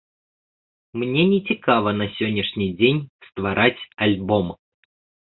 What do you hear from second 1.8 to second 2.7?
на сённяшні